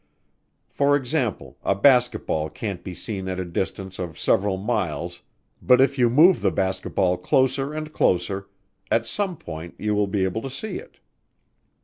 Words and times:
For 0.67 0.95
example, 0.95 1.59
a 1.61 1.75
basketball 1.75 2.49
can't 2.49 2.83
be 2.83 2.95
seen 2.95 3.27
at 3.29 3.37
a 3.37 3.45
distance 3.45 3.99
of 3.99 4.17
several 4.19 4.57
miles 4.57 5.21
but 5.61 5.79
if 5.79 5.95
you 5.99 6.09
move 6.09 6.41
the 6.41 6.49
basketball 6.49 7.17
closer 7.17 7.71
and 7.71 7.93
closer, 7.93 8.47
at 8.89 9.05
some 9.05 9.37
point 9.37 9.75
you 9.77 9.93
will 9.93 10.07
be 10.07 10.23
able 10.23 10.41
to 10.41 10.49
see 10.49 10.77
it. 10.79 10.97